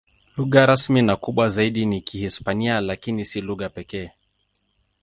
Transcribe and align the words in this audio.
Lugha 0.37 0.65
rasmi 0.65 1.01
na 1.01 1.15
kubwa 1.15 1.49
zaidi 1.49 1.85
ni 1.85 2.01
Kihispania, 2.01 2.81
lakini 2.81 3.25
si 3.25 3.41
lugha 3.41 3.69
pekee. 3.69 4.11